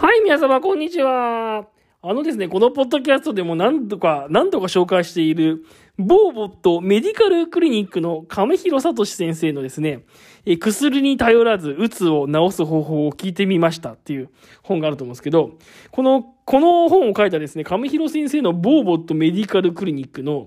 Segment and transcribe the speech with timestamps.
[0.00, 1.66] はい、皆様、こんにちは。
[2.02, 5.64] あのですね、このポッドキャストでも何度か、何度か紹介している、
[5.98, 10.04] ボーボットメディカルクリニックの亀広聡先生のですね、
[10.46, 14.30] え薬に頼らず、うつを治す方法を聞いてみましたっていう
[14.62, 15.54] 本があると思うんですけど、
[15.90, 20.46] この、この本を書いたですね、亀広先生のボーボットメディカルクリニックの、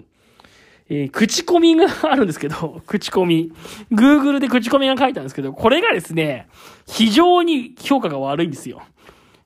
[0.88, 3.52] えー口コミがあるんですけど、 口コミ。
[3.92, 6.48] Google で口コミが書いたんですけど、これがですね、
[6.88, 8.82] 非常に評価が悪いんですよ。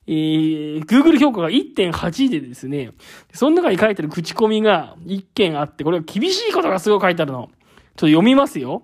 [0.07, 2.91] えー、Google 評価が1.8でですね、
[3.33, 7.39] その中に書いてる口コミが1件あって、これは厳しいことがすごい書いてあるの。
[7.39, 7.51] ちょっ
[7.95, 8.83] と読みますよ。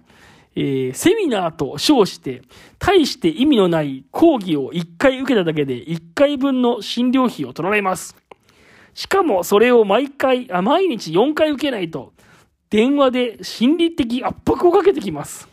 [0.56, 2.42] えー、セミナーと称して、
[2.80, 8.16] 大して意味のない講義を1回受けただけで1回分の診療費を取られます。
[8.94, 12.14] しかもそれを毎回、あ、毎日4回受けないと、
[12.70, 15.48] 電話で心理的圧迫をかけてきます。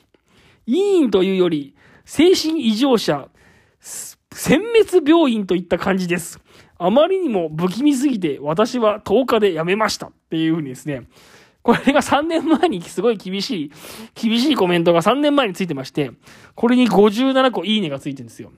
[0.67, 3.29] 委員というより、精神異常者、
[4.31, 6.41] 殲滅病院といった感じです。
[6.79, 10.09] あまりにも不気味すぎて、私は10日で辞めました。
[10.09, 11.09] っていうふうにですね、
[11.63, 13.73] これが3年前にすごい厳しい、
[14.15, 16.13] 厳しいコメントが3年前についてまして、
[16.55, 18.53] これに57個いいねがついてるんですよ。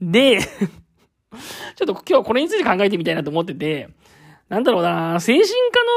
[0.00, 0.40] で、
[1.76, 3.88] ちょっと今日はこれについて考えてみたいなと思ってて、
[4.48, 5.46] なんだろうな、精神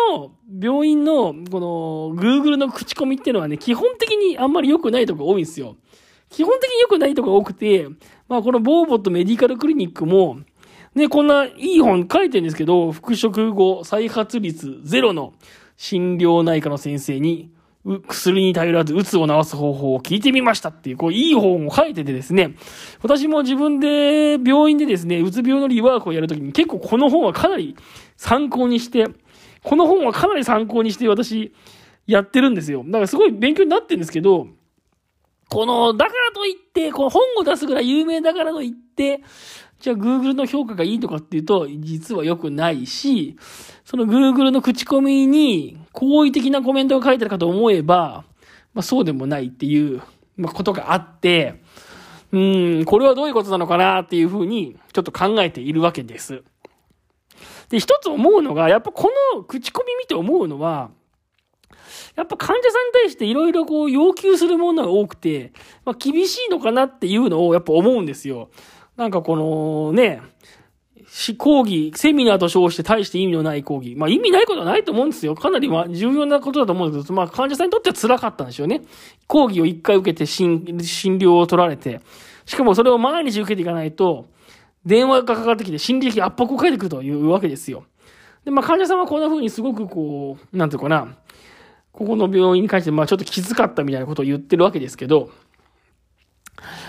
[0.09, 5.77] 科の病院の、この、Google の口コミっていうのはね、基本的にあんまり良くないとこ多いんですよ。
[6.31, 7.87] 基本的に良くないとこが多くて、
[8.27, 10.39] まあこのボーボットメディカルクリニックも、
[10.95, 15.33] ね、こんないい本書いてるんですけど、復職後再発率ゼロの
[15.77, 17.51] 心療内科の先生に、
[18.07, 22.55] 薬に頼らず、うつを治す方法を聞いてみましたっていう、こう、いい本を書いててですね、
[23.01, 27.75] 私も自分で病院でですね、うつ病のリワークをやるときに結構この本はかなり
[28.17, 29.07] 参考にして、
[29.63, 31.53] この本はかなり参考にして私、
[32.05, 32.83] やってるんですよ。
[32.85, 34.47] だからすごい勉強になってるんですけど、
[35.51, 39.21] この、だからといって、この本を出すぐらい有名だからといって、
[39.81, 43.35] じゃあ Google の評価がいいとかっていうと、実は良くないし、
[43.83, 48.23] その Google の口コミに好意的なコメントが書いてあるかと思えば、
[48.73, 50.01] まあそうでもないっていう、
[50.37, 51.61] まあ、ことがあって、
[52.31, 56.43] うん、これはどういうことなのかなっていうふうに、ちょっと考えているわけです。
[57.67, 60.91] で、一つ思うのが、やっぱこの口コミ見て思うのは、
[62.15, 65.51] やっぱ患者さんに対していろいろこう要求するものが多くて、
[65.85, 68.49] まあ厳しいのかなっていうのをやっぱ思うんですよ。
[68.97, 70.21] なんかこのね、
[71.37, 73.95] 講義、セミナーと称して大して意味のない講義。
[73.95, 75.35] まあ意味ないことはないと思うんですよ。
[75.35, 78.81] かなりま重要なことだと思うんですけど、まあ患者さんにとっては辛かったんでしょうね。
[79.27, 81.99] 講義を一回受けて診診療を取られて、
[82.45, 84.27] しかもそれを毎日受けていかないと、
[84.85, 87.83] 電話がかかってきて心理的圧迫をかけてくるというわけですよ。
[88.45, 91.17] で、まあ患者さんはこんな風にすごくこう、なんていうかな、
[91.91, 95.29] ここの病院に関して、まあちょっときつかったみたいなことを言ってるわけですけど、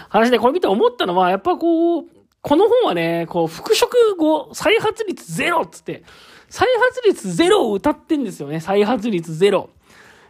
[0.09, 2.05] 話でこれ見て思ったのは、やっぱこう、
[2.43, 6.03] この本はね、こう、復職後、再発率ゼロっつって、
[6.49, 8.61] 再発率ゼロを歌ってんですよね。
[8.61, 9.71] 再発率ゼロ。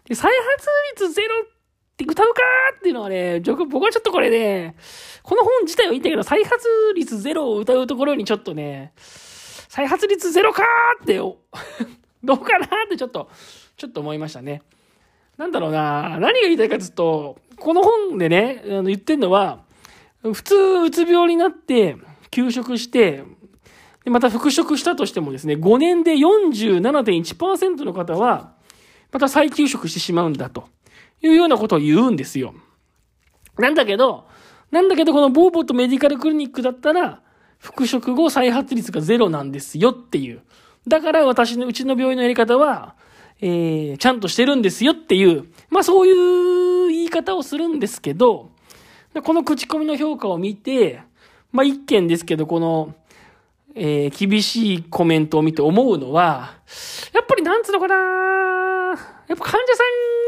[0.05, 1.45] で、再発率ゼロっ
[1.97, 4.77] て歌うかーっていうのはね、僕はちょっとこれね、
[5.23, 13.31] この本自体はいいんだけど、再発率ゼロを歌うところにちょっとね、再発率ゼロかーって、どうかなーってちょっと、
[13.77, 14.63] ちょっと思いましたね。
[15.37, 19.61] なんだろうな何が言いたいかというと、この本でね、あの言ってんのは、
[20.23, 21.97] 普通、うつ病になって、
[22.31, 23.25] 休職して、
[24.05, 28.53] でまた復職したとしてもですね、5年で47.1%の方は、
[29.13, 30.69] また再休職してしまうんだと
[31.21, 32.55] いうようなことを言うんですよ。
[33.59, 34.27] なんだけど、
[34.71, 37.21] なんだけどこのボーボットメディカルクリニックだったら、
[37.59, 40.43] 復職後再発率がゼロなんですよっていう。
[40.89, 42.97] だから私のうちの病院のやり方は、
[43.45, 48.51] えー、ちゃんとしてるんですよっていう、まあそういう言い方をするんですけど、
[49.25, 51.03] この口コミの評価を見て、
[51.51, 52.95] まあ一件ですけど、この、
[53.75, 56.55] えー、厳しいコメントを見て思うのは、
[57.13, 57.95] やっぱりなんつうのかな
[59.27, 59.83] やっぱ患者さ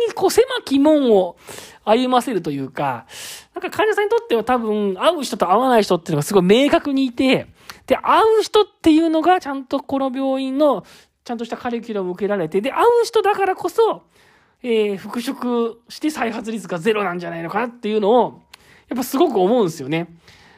[0.06, 1.36] んにこう狭き門を
[1.84, 3.06] 歩ませるというか、
[3.54, 7.46] なんか患者さんにとっては多分会う人と会わない人っていうのがすごい明確にいて、
[7.86, 10.84] で、会う人っていうのがちゃんとこの病院の
[11.24, 14.02] ちゃんとしたカリキュラムを受けられて、で、会う人だからこそ、
[14.62, 18.42] えー、復職して再発率がゼロなんじゃないのかなっていうのを、
[18.88, 20.08] やっぱすごく思うんですよね。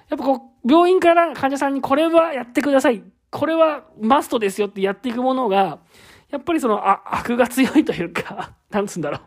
[0.09, 3.03] やっぱこう、病院から患者さんにこれはやってください。
[3.31, 5.79] これはマストですよってやっていくものが、
[6.31, 9.21] やっぱりその、あ、悪が強いというか、なんつうんだろう。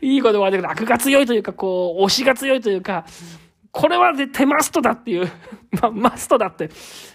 [0.04, 3.04] いい言葉が出るけど、悪が強いというか、こう、推しが強いというか、
[3.72, 5.30] これは絶対マストだっていう、
[5.80, 6.70] ま、マストだって、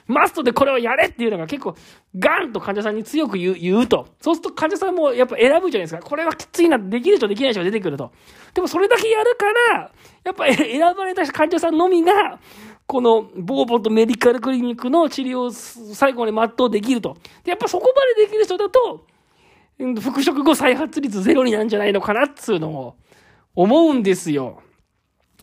[0.07, 1.75] マストでこれをやれっていうのが結構、
[2.17, 4.07] ガンと患者さんに強く言うと。
[4.21, 6.01] そうすると患者さんもやっぱ選ぶじゃないですか。
[6.01, 8.11] これはきついな、できる人できない人が出てくると。
[8.53, 9.91] でもそれだけやるから、
[10.23, 12.39] やっぱ 選ばれた患者さんのみが、
[12.87, 17.17] このボーボとメディカルクリニックの治療を最後まで全うできると。
[17.43, 19.05] で、やっぱそこまでできる人だと、
[19.99, 22.95] 復職後再発率ゼロになるんじゃないのかなっつうのを
[23.55, 24.61] 思うんですよ。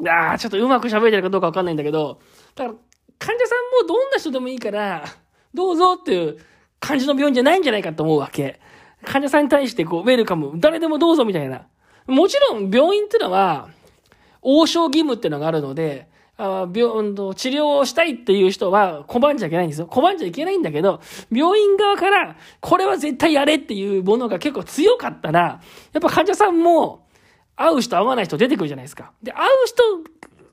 [0.09, 2.21] ああ、ちょっとうまく喋れてるかどうかわかんないんだけど、
[2.55, 2.79] だから
[3.19, 5.05] 患者さんもどんな人でもいいから、
[5.55, 6.39] どうぞっていう
[6.81, 8.61] 感じの病院じゃないんじゃないかと思うわけ。
[9.05, 11.67] 患者さんに対してこう、ウェルカム、誰でもどうぞみたいな。
[12.07, 13.69] もちろん病院ってのは、
[14.41, 16.75] 応召義務ってのがあるので、あ病、
[17.35, 19.87] 治療をしたいっていう人は拒んじゃいけないんですよ。
[19.87, 21.01] 拒んじゃいけないんだけど、
[21.31, 25.61] 病院側から、これは絶対やれっていうものが結構強かったら、
[25.93, 27.07] やっぱ患者さんも、
[27.57, 29.13] 会う人会わない人出てくるじゃないですか。
[29.23, 29.83] で、会う人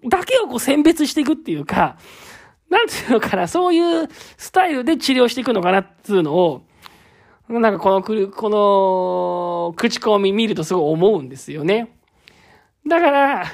[0.10, 1.98] だけをこう選別していくっていうか、
[2.70, 4.08] なんていうのかな、そういう
[4.38, 6.62] スタイルで治療していくのかなっていうのを、
[7.48, 11.96] なんかこのく、この、口コミ見るとすごい思うんですよね。
[12.88, 13.46] だから、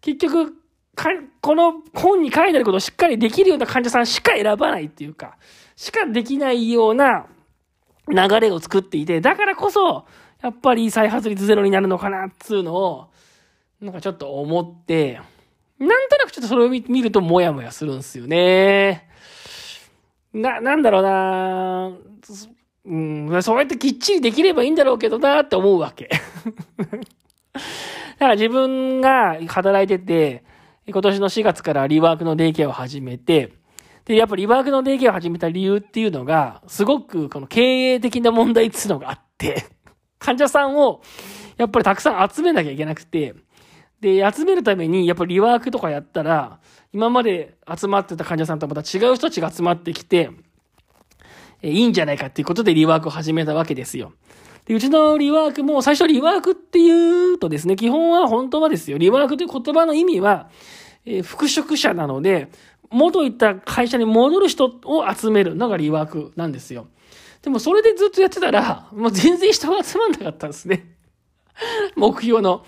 [0.00, 0.54] 結局、
[0.94, 1.10] か、
[1.42, 5.36] この本に書いてあることをしっかりできるような患者さんしか選ばないっていうか、
[5.76, 7.26] しかできないような
[8.08, 10.06] 流れを作っていて、だからこそ、
[10.44, 13.06] やっぱり再発率ゼロになるのかなっつうのを、
[13.80, 15.18] なんかちょっと思って、
[15.78, 19.08] なんとなくちょっとそれを見るともやもやするんすよね。
[20.34, 21.92] な、なんだろうな
[22.84, 22.94] う
[23.38, 26.10] ん、そうやってきっちりできればいいんだろうけどなって思うわけ。
[26.12, 27.60] だ
[28.18, 30.44] から自分が働いてて、
[30.86, 33.54] 今年の4月からリワークのデイケアを始めて、
[34.04, 39.73] で、やっぱりリワークのデイケアを始めた理由っていうのが、すごくこの経営的な問題っていうのがあって、
[40.24, 41.02] 患者さんを
[41.56, 43.34] やっぱりたくさん集めなきゃいけなくて、
[44.00, 46.58] で、集めるためにやっぱりリワークとかやったら、
[46.92, 50.30] 今まで集まってた患者さんとまた違う人たちが集まってきて、
[51.62, 54.12] えいいんじゃないかっていうことでリワークを始めたわけですよ。
[54.66, 58.98] で、うちのリワークも最初リワークっていうとですね、基本は本当はですよ。
[58.98, 60.48] リワークという言葉の意味は、
[61.04, 62.50] えー、復職者なので、
[62.90, 66.86] 元行った会社に戻る人を集めるのがリワークなんですよ。
[67.44, 70.96] でもそれでずっとやってたら、もう全然人が集まんなかったんですね。
[71.94, 72.64] 目標の。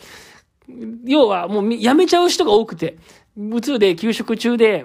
[1.06, 2.98] 要はもう辞めちゃう人が多くて、
[3.34, 4.84] 無痛で休職中で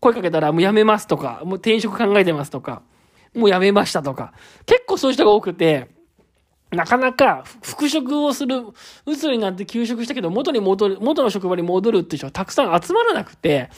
[0.00, 2.80] 声かけたらもう辞めますとか、もう転職考えてますとか、
[3.34, 4.32] もう辞めましたとか、
[4.64, 5.88] 結構そういう人が多くて、
[6.70, 8.62] なかなか復職をする、
[9.04, 13.68] うつになって休職したけど、元に戻る、元の職場に戻るっていう人がたくさん集まらなくて、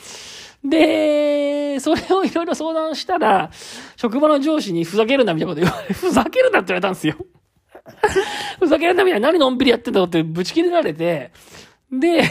[0.64, 3.50] で、それをいろいろ相談したら、
[3.96, 7.16] 職場の上司にふざけるなみたいなこと言われ、ふざけるなって言われたんですよ。
[8.58, 11.30] ふざけるなみたいな、何のんびりやってんだろうってぶち切れられて、
[11.90, 12.22] で、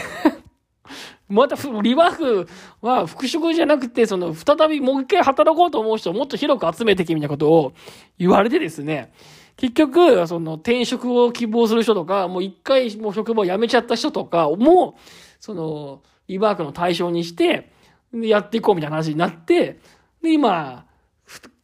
[1.28, 2.48] また、リワーク
[2.80, 7.72] は復職じゃなくて、その、再びもう一回働こうと思う人をもっと広く集めてきみたいなことを
[8.18, 9.12] 言われてですね、
[9.56, 14.96] 結局、その、転職を希望する人とか、もう一回もう職場を辞めちゃった人とかも、
[15.38, 17.72] その、リワークの対象にして、
[18.12, 19.80] やっていこうみたいな話になって、
[20.22, 20.86] で、今、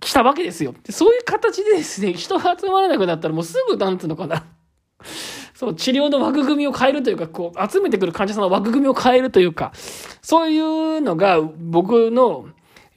[0.01, 0.75] 来たわけですよ。
[0.91, 4.45] そういう形でですね、 人が集まらなくなったらもうすぐ、なんつうのかな。
[5.55, 9.73] その治療の枠組みを変えるというか、こう、集めてくる患者さんの枠組みを変えるというか、
[10.21, 12.47] そういうのが僕の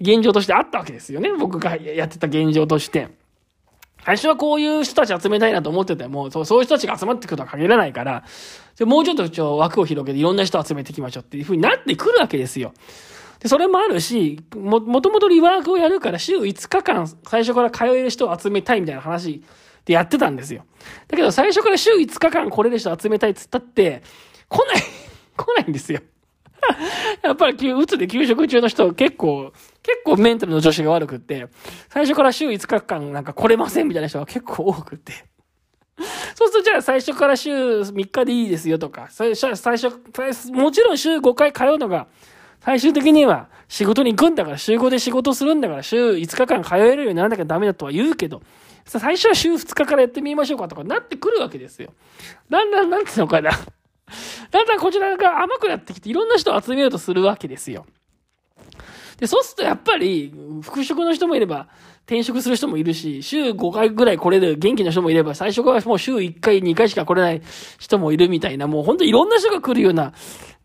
[0.01, 1.31] 現状としてあったわけですよね。
[1.33, 3.09] 僕がやってた現状として。
[4.03, 8.23] 最初はこういう人たち集めたいなと思ってても、そうそういう人たちが集まってくるとは限らないから、
[8.81, 12.73] もうちょっとちょ枠を広げていろんな人を集めていきましょうっていう風になってくるわけですよ。
[13.39, 19.43] で、それもあるし、も、もともとリワークをやるから週5日間最初から通える人を集めたいみたいな話
[19.85, 20.65] でやってたんですよ。
[21.07, 24.03] だけど最初から週5日間来れる人集めたいっつったって、
[24.49, 24.83] 来ない
[25.37, 26.01] 来ないんですよ。
[27.21, 29.53] やっぱり、うつで休職中の人結構、
[29.83, 31.47] 結構メンタルの調子が悪くって、
[31.89, 35.13] 最初から週5日間なんか来れませんみたいな人が結構多くって。
[36.35, 37.51] そうするとじゃあ最初から週
[37.81, 42.07] 3日でいいですよとか、最初、最初、もちろん週5回通うのが、
[42.67, 48.41] 最終的には仕事に行くんだから、週5で仕事するんだから、週5日間通えるようにならなきゃダメだとは言うけど、
[48.83, 51.93] 最初は週2日からやってみましょうかとかなってくるわけですよ。
[52.49, 53.51] だんだん、なんていうのかな。
[54.51, 57.85] だんだんこちらが甘くなってきて、いろんな人を集めようとするわけですよ。
[59.17, 61.67] で、そうするとやっぱり、復職の人もいれば、
[62.05, 67.41] 転職する人もいるし、週5回ぐらい来れる元気な人もいれば、最初からもう週1回、2回しか来れない
[67.79, 70.13] 人もいるみたいな、もう本当いろんな人が来るような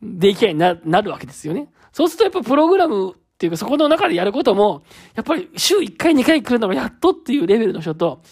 [0.02, 1.68] 出来合いになるわけですよね。
[1.92, 8.22] そうするとやっぱプログラムっていうか、そこの中でやることも、やっぱり週1回2回来るのがやっとっていうレベルの人と、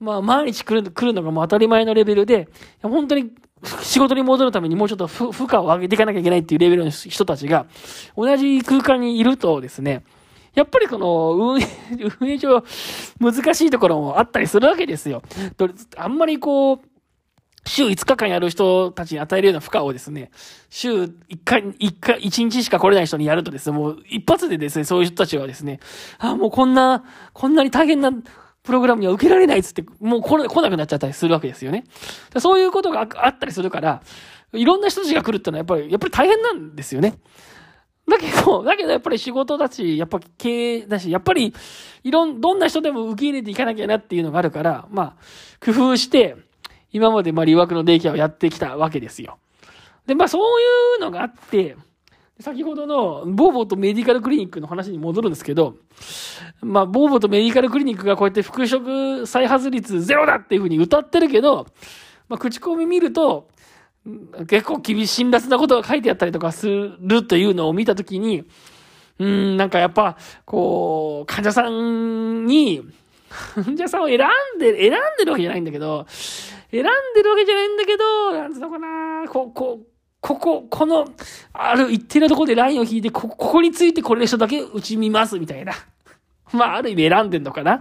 [0.00, 2.48] まあ毎日来る来るのがもう当たり前のレベルで、
[2.82, 3.30] 本当に
[3.82, 7.66] 仕事に戻るためにもうちょっと負荷を上げていかなきゃいけないっていうレベルの人たちが、
[8.16, 10.04] 同じ空間にいるとですね、
[10.54, 11.66] やっぱりこの運営、
[12.20, 12.62] 運営上
[13.20, 15.22] 難しいところもあったりするわけですよ。
[15.96, 16.78] あんまりこう、
[17.66, 20.30] 週5日間やる人たちに与えるような負荷をですね、
[20.70, 21.10] 週1
[21.44, 25.80] 回、1回、1日しか来れない人にやるとですね、もう一発でですね、そういう人たちはですね、
[26.18, 28.12] あ、もうこんな、こんなに大変な
[28.66, 31.84] プログラムには受けられないっつって、もう来なくなっちゃったりするわけですよね。
[32.38, 34.02] そういうことがあったりするから、
[34.52, 37.14] いろんな人たちが来るってのはやっぱり、やっぱり大変なんですよね。
[38.08, 41.54] だけど、だけどやっぱり仕事だし、やっぱ経営だし、やっぱり、
[42.04, 46.36] いろん、どんな人でも受け入れていかなきゃなっていうのがあるから、まあ、工夫して、
[46.92, 49.38] 今までまあ、留学のデイケアをやってきたわけですよ。
[50.06, 50.64] で、まあ、そうい
[50.98, 51.76] うのがあって、
[52.38, 55.76] 先ほどのボーボーとメディカルクリニックの話に戻るんですけど、
[56.60, 61.66] まあ、ボーボーとメディカルクリニックがこうやって復職再発率ゼロだっていうふうに歌ってるけど、
[62.28, 63.48] まあ、口コミ見ると、
[64.46, 66.68] 結構厳しい、辛辣なことが書いてあったりとかす
[67.00, 68.44] るというのを見たときに、
[69.18, 72.82] うん、なんかやっぱ、こう、患者さんに、
[73.54, 76.06] 患者さんを選んで、選んでるわけじゃないんだけど、
[76.70, 79.95] 選んでるわけじゃないんだけど、なんつうのかな、こう、こう、
[80.26, 81.06] ここ、この、
[81.52, 85.72] ある一定のところでラインを引いて、こ、ここについてこれの人だけ打ち見ます、みたいな。
[86.52, 87.80] まあ、ある意味選んでんのかな。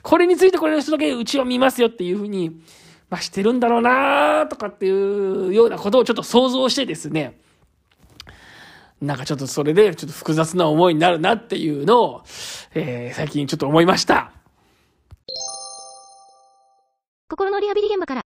[0.00, 2.50] これについてこれの人だけうちを見ますよっていうふうに、
[3.08, 7.40] まあ、してるんだろうなとかっていうようなことをちょっと想像してですね、
[9.00, 12.22] なんかちょっとそれでちょっと複雑な思いになるなっていうのを、
[12.72, 14.30] えー、最近ちょっと思いました。
[17.28, 18.29] 心のリハビリ現場から。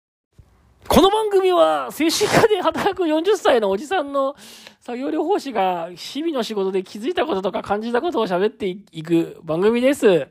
[0.88, 4.34] この番組は精神科で働く40歳のおじさんの
[4.80, 10.28] 作業療法士が日々の仕事で気づいたこととか感じたことを喋っていく番組です。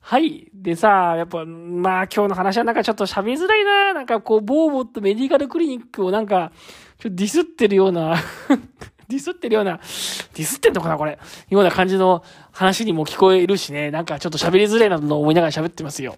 [0.00, 0.50] はい。
[0.54, 3.92] でさ、やっぱ、まあ今日の話はなんかちょっと喋りづらいな。
[3.92, 6.50] なんかこう、ボーボットメディカルクリニックをなんか、
[6.98, 8.16] ちょっとディスってるような
[9.06, 11.18] ディスってるような、ディスってんのかなこれ。
[11.50, 13.90] ような感じの話にも聞こえるしね。
[13.90, 16.16] なんかちょっと喋りづらいなと思いながら喋ってますよ。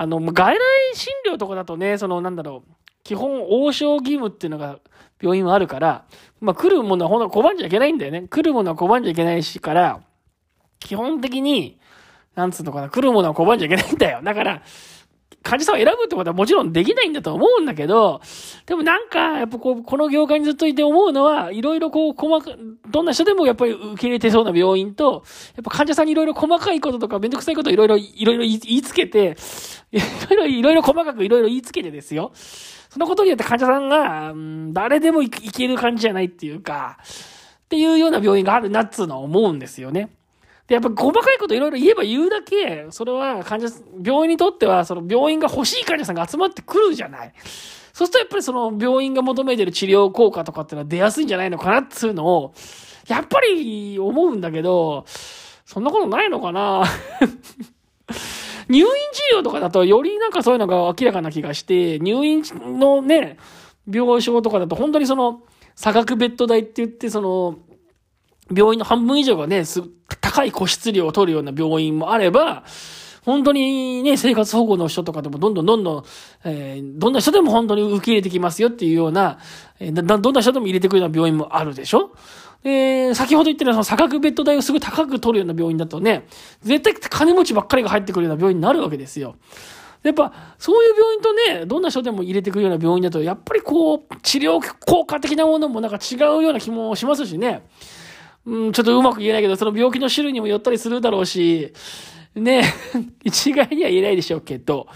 [0.00, 0.60] あの、外来
[0.94, 2.72] 診療とかだとね、そのなんだろう、
[3.08, 4.80] 基本応召義務っていうのが
[5.18, 6.04] 病院はあるから、
[6.42, 8.28] まあ来るものはほんと拒んじゃいけないんだよね。
[8.28, 10.02] 来るものは拒んじゃいけないしから、
[10.78, 11.78] 基本的に、
[12.34, 14.20] なんつうのかな、来るものは拒んじゃいけないんだよ。
[14.22, 14.62] だから、
[15.48, 18.20] 患者さんを選ぶってことはもちろんできないんだと思うんだけど、
[18.66, 22.54] でもなんか、やっぱこう、この業界にずっといて思うのは、いろいろこう、細か、
[22.90, 25.24] どんな人でもやっぱり受け入れてそうな病院と、
[25.56, 29.38] やっぱ患者さんにいろいろ細かいこととかめんどくさいこといろいろ、いろいろ言いつけて、
[29.90, 32.32] いろいろ、いろいろ細かくいろいろ言いつけてですよ。
[32.34, 40.10] そのことによって患者さんが、うん、誰でもいける感じじゃないっていうか、っていうような病院があるなっつうのは思うんですよね。
[40.68, 47.32] で、やっぱ細かいこといろいろ言えば言うだけ、それは患者、病院にとっては、その病院が欲しい患者さんが集まってくるじゃない。
[47.94, 52.54] そうするとやっぱりその病院が求めてる治療効果とかっていうのは出やすいんじゃないのかなっつうのを、
[53.08, 55.06] やっぱり思うんだけど、
[55.64, 56.84] そんなことないのかな
[58.68, 63.38] 入院治療とかだとよりなんかそういうのが明らかな気がして、入院のね、
[63.90, 65.40] 病床とかだと本当にその、
[65.74, 67.58] 差額ベッド代って言って、その、
[68.54, 69.64] 病院の半分以上がね、
[70.38, 72.62] 高い個室料を取るような病院もあれば、
[73.24, 76.04] 本当にね、生活保護の人とかでもどんどんどんどん、
[76.44, 79.40] えー、どんな人でも本当に受け入れてきますよっていうような、
[79.80, 82.12] えー、どんな人でも入れてくるような病院もあるでしょ？
[82.62, 86.28] で、先ほど言ったようなその差額ベッド代をすぐ高く取るような病院だとね、
[86.62, 89.34] 絶対金持ちばっかりが入ってくるような病院になるわけですよ。
[90.04, 97.66] やっぱ、そういう病院とね、どんな人でも入れてくるような病院だと、やっぱりこう、治療効果的なものもなんか違うような気もしますしね。
[98.48, 101.70] うん、ちょっとうまく言えないけど、その病気の種類にもよったりするだろうし、
[102.34, 102.64] ね、
[103.22, 104.86] 一概には言えないでしょうけど、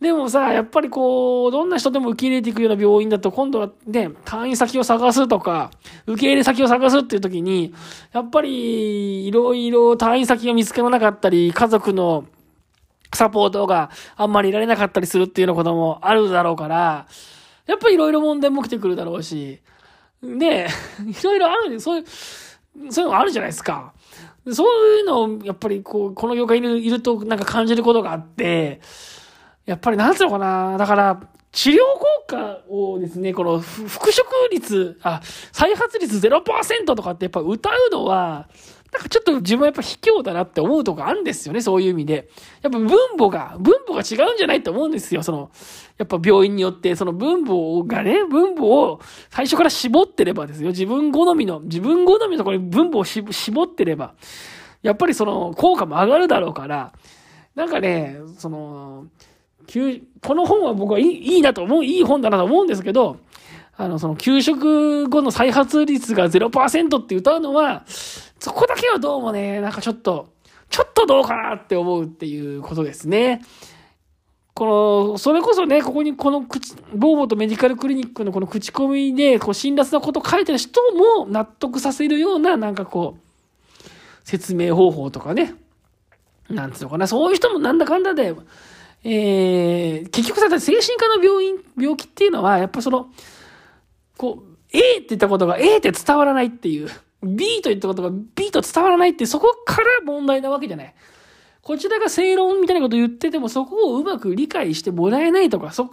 [0.00, 5.70] でもさ、やっぱりこう、どんな人でも受け入れていくような病院だと、今度はね、退院先を探すとか、
[6.06, 7.74] 受け入れ先を探すっていう時に、
[8.12, 12.26] やっぱり、いろいろ退院先が見つからなかったり、家族の
[13.12, 17.06] サポートがあんまりいられなかったりするっていうようなこともあるだろうから、
[17.66, 19.60] やっぱりいろいろ問題も来てくるだろうし、
[20.22, 20.66] で、
[21.06, 22.04] いろいろあるんで、そういう、
[22.90, 23.92] そういうのあるじゃないですか。
[24.50, 28.80] そういうのを、やっぱりこう、この業界にいるとなんか感じることがあって、
[29.66, 31.20] やっぱりなんつうのかな、だから、
[31.52, 35.20] 治療効果をですね、この復職率、あ、
[35.52, 38.48] 再発率0%とかってやっぱ歌うのは、
[38.92, 42.28] なんかちょっと自分はやっぱ卑怯だなって思うとこあるんですよね、そういう意味で。
[42.62, 45.50] やっぱ分母が、分母が違うんじゃないと思うんですよ、その、
[45.98, 54.14] やっぱ病院によって、その分母がね、分母を最初から絞ってればですよ、自分好みの、自分好みのところに分母を絞ってれば、
[54.82, 56.92] やっぱりその効果も上がるだろうから、
[57.54, 59.06] なんかね、その、
[60.20, 63.18] この本は僕はいいいいなと思う、いい本だなと思うんですけど、
[63.76, 70.28] あの、その、給食後の再発率が0%って歌うのは、そこだけはどうもね、なんかちょっと、
[70.68, 73.42] ちょっとどうかなって思うっていうことですね。
[74.54, 83.88] この、それこそね、ここにこの口、ボーボとメディカルクリニックのこの口コミで、こう、辛辣なこと書いてる人も納得させるような、なんかこう、
[84.24, 85.54] 説明方法とかね。
[86.50, 88.34] なんつうのかな、そういう人もなんだかんだで、
[89.04, 93.08] えー、結局さ、精神科の病院、病気っていうのは、やっぱその、
[94.16, 96.88] こう、A って言ったことが A って伝わらないっていう、
[97.22, 100.94] B と言ったことが B と伝わらないって、そこから問題なわけじゃない。
[101.62, 105.90] こちらが正論みたいなこと言ってても、そこをうまく理解してもらえないとか、そ、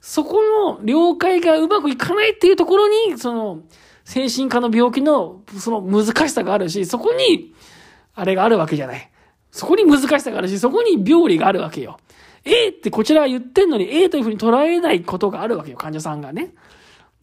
[0.00, 3.60] そこの了解がうまくいかないっていうところに、その、
[4.04, 7.54] 精神科の病気の、その難しさがあるし、そこに、
[8.14, 9.10] あれがあるわけじゃない。
[9.50, 11.98] そこに難しさがあるし、そこに病理があるわけよ。
[12.44, 16.54] A ってこちらは言ってんのに A というふうに捉えないことがあるわけよ、患者さんがね。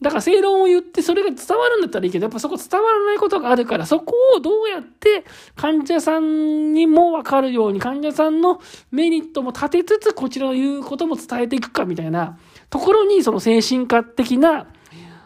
[0.00, 5.24] だから正論を言ってそれが伝わるんだったらいいけど、やっぱそこ伝わらないことがあるから、そこをどうやって
[5.56, 8.60] 患者さんにもわかるように、患者さんの
[8.92, 12.38] メリットも立てつつ、こちらの言うことも伝えていくかみたいな
[12.70, 14.68] ところに、その精神科的な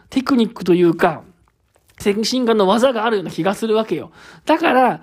[0.09, 1.21] テクニックというか、
[1.99, 4.11] 精神科の技があるような気がするわけよ。
[4.45, 5.01] だから、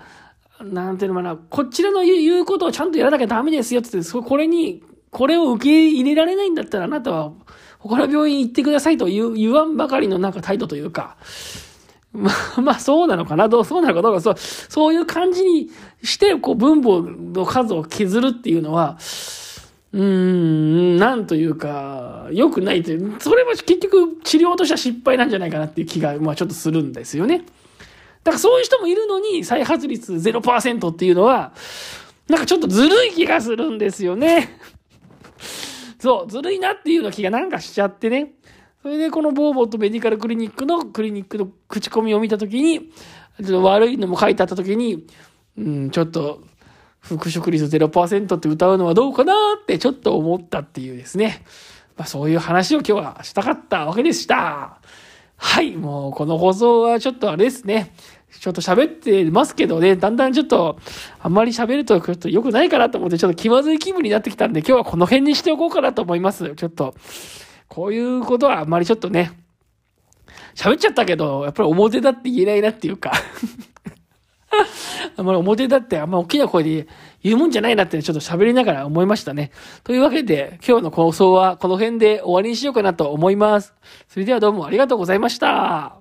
[0.63, 7.33] なんていうのかな、こちらの言うことをちゃんとやらなきゃダメですよってって、これに、これを受け入れられないんだったらあなたは
[7.79, 11.17] 他の病院行ってくださいと言言わんばかりのなんか態度というか、
[12.13, 13.47] まあ、まあ、そうなのかな。
[13.47, 14.01] どう、そうなのか。
[14.01, 15.69] どうか、そう、そういう感じに
[16.03, 17.01] して、こう、分母
[17.39, 18.97] の数を削るっていうのは、
[19.93, 27.45] うーん、なんというか、良くないという、それも結局治療としては失敗なんじゃないかなっていう気が、まあちょっとするんですよね。
[28.23, 31.53] だからそういう人もいるのに、再発率0%っていうのは、
[32.27, 34.57] なんかちょっとずるい気がするんですよね。
[35.99, 38.33] そう、ずるいなっていうような気がなんかしちゃってね。
[38.81, 42.91] それでこのボーボーとメディカルクリニックのクリニックの口コミを見たときに、
[43.39, 45.05] ちょっと悪いのも書いてあったときに、
[45.57, 46.43] うん、ちょっと、
[46.99, 51.43] 復職率0%って歌うのはどうかなってちょっと思ったっていうですね。
[51.97, 54.80] まあそういう話を今日はしたかったわけでした。
[55.43, 57.95] はい、もうこの放送はちょっとあれですね。
[58.39, 60.77] ちょっと喋ってますけどね、だんだんちょっと、
[61.19, 66.53] あんまり喋るとちょっと良くないかなと思って、ちょっと気まずい気分になってきたんで、今日はこの辺にしておこうかなと思います。
[66.55, 66.93] ちょっと、
[67.67, 69.31] こういうことはあんまりちょっとね、
[70.53, 73.13] 喋っちゃったけど、やっぱり表だって言えないなっていうか
[75.17, 76.87] あんまり表だってあんま大きな声で
[77.23, 79.51] 言うもんじゃないなってちょっと喋りながら思いましたね。
[79.83, 83.73] というわけで、今日の放送はこの辺で終わりにしようかなと思います。
[84.07, 85.97] それではどうもありがとうございました。